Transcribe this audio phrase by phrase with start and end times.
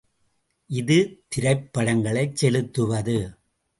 [0.69, 0.97] இது
[1.29, 3.17] திரைப்படங்களைச் செலுத்துவது.